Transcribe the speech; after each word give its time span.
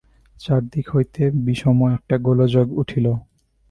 চারিদিক 0.37 0.85
হইতে 0.95 1.21
বিষম 1.45 1.77
একটা 1.95 2.15
গোলযোগ 2.17 2.67
উঠিল। 2.77 3.05